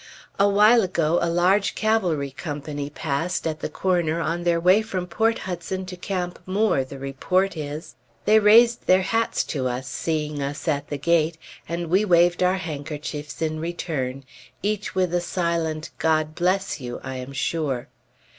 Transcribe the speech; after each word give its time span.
A 0.39 0.49
while 0.49 0.81
ago 0.81 1.19
a 1.21 1.29
large 1.29 1.75
cavalry 1.75 2.31
company 2.31 2.89
passed, 2.89 3.45
at 3.45 3.59
the 3.59 3.69
corner, 3.69 4.19
on 4.19 4.43
their 4.45 4.59
way 4.59 4.81
from 4.81 5.05
Port 5.05 5.37
Hudson 5.37 5.85
to 5.85 5.95
Camp 5.95 6.39
Moore, 6.47 6.83
the 6.83 6.97
report 6.97 7.55
is. 7.55 7.93
They 8.25 8.39
raised 8.39 8.87
their 8.87 9.03
hats 9.03 9.43
to 9.53 9.67
us, 9.67 9.87
seeing 9.87 10.41
us 10.41 10.67
at 10.67 10.87
the 10.87 10.97
gate, 10.97 11.37
and 11.69 11.85
we 11.85 12.03
waved 12.03 12.41
our 12.41 12.57
handkerchiefs 12.57 13.43
in 13.43 13.59
return, 13.59 14.23
each 14.63 14.95
with 14.95 15.13
a 15.13 15.21
silent 15.21 15.91
"God 15.99 16.33
bless 16.33 16.79
you," 16.81 16.99
I 17.03 17.17
am 17.17 17.31
sure. 17.31 17.87